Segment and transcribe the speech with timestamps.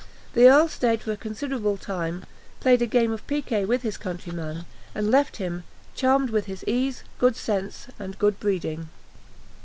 [0.33, 2.25] The earl stayed for a considerable time,
[2.59, 7.03] played a game of piquet with his countryman, and left him, charmed with his ease,
[7.19, 8.89] good sense, and good breeding.